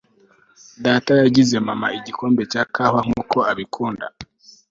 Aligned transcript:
data 0.83 1.11
yagize 1.23 1.55
mama 1.67 1.87
igikombe 1.97 2.41
cya 2.51 2.63
kawa 2.75 2.99
nkuko 3.07 3.37
abikunda 3.51 4.05